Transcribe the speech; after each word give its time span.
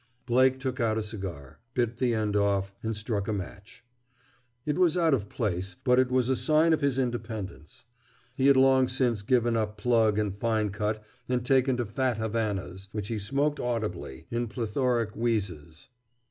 Blake 0.25 0.59
took 0.59 0.79
out 0.79 0.97
a 0.97 1.03
cigar, 1.03 1.59
bit 1.75 1.97
the 1.97 2.15
end 2.15 2.35
off, 2.35 2.73
and 2.81 2.97
struck 2.97 3.27
a 3.27 3.31
match. 3.31 3.83
It 4.65 4.79
was 4.79 4.97
out 4.97 5.13
of 5.13 5.29
place; 5.29 5.75
but 5.75 5.99
it 5.99 6.09
was 6.09 6.27
a 6.27 6.35
sign 6.35 6.73
of 6.73 6.81
his 6.81 6.97
independence. 6.97 7.85
He 8.35 8.47
had 8.47 8.57
long 8.57 8.87
since 8.87 9.21
given 9.21 9.55
up 9.55 9.77
plug 9.77 10.17
and 10.17 10.35
fine 10.35 10.71
cut 10.71 11.03
and 11.29 11.45
taken 11.45 11.77
to 11.77 11.85
fat 11.85 12.17
Havanas, 12.17 12.89
which 12.91 13.09
he 13.09 13.19
smoked 13.19 13.59
audibly, 13.59 14.25
in 14.31 14.47
plethoric 14.47 15.15
wheezes. 15.15 15.89